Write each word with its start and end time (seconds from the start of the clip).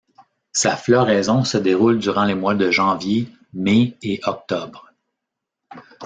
Sa 0.51 0.75
floraison 0.75 1.43
se 1.43 1.59
déroule 1.59 1.99
durant 1.99 2.25
les 2.25 2.33
mois 2.33 2.55
de 2.55 2.71
janvier, 2.71 3.29
mai 3.53 3.95
et 4.01 4.19
octobre. 4.23 4.91